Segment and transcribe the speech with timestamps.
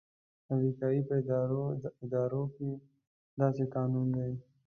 [0.45, 1.13] د امریکې په
[2.03, 2.69] ادارو کې
[3.39, 4.33] داسې قانون دی.